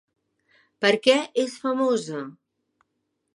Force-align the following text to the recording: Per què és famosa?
Per 0.85 0.91
què 1.07 1.15
és 1.43 1.59
famosa? 1.67 2.23